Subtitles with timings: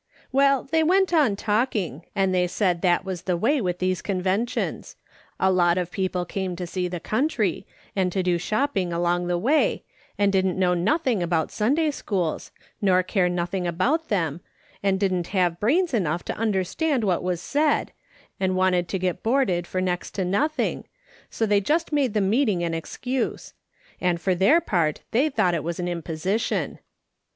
[0.31, 4.95] ""Well, they went on talking, and they said that "was the way with these Conventions.
[5.39, 9.37] A lot of people came to see the country, and to do shopping along the
[9.37, 9.83] way,
[10.17, 12.49] and didn't know nothing about Sunday schools,
[12.81, 14.41] nor care nothing about them,
[14.81, 15.29] and didn't 40 A/i!S.
[15.29, 15.43] SOLOMON SMITH LOOKING ON.
[15.43, 17.91] have brains enough to understand what was said,
[18.39, 20.85] and wanted to get hoarded for next to nothing,
[21.29, 23.53] so they just made the meeting an excuse;
[24.01, 26.79] and for their part they thought it was an imposition.